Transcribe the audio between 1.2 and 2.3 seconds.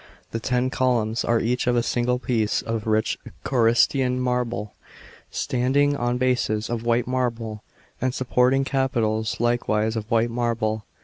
are each of a single